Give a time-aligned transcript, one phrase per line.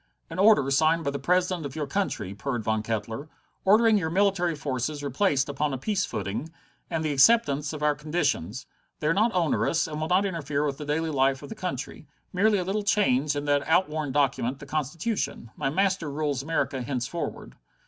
[0.31, 3.29] "An order signed by the President of your country," purred Von Kettler,
[3.63, 6.49] "ordering your military forces replaced upon a peace footing,
[6.89, 8.65] and the acceptance of our conditions.
[8.99, 12.07] They are not onerous, and will not interfere with the daily life of the country.
[12.33, 15.51] Merely a little change in that outworn document, the Constitution.
[15.55, 17.53] My master rules America henceforward."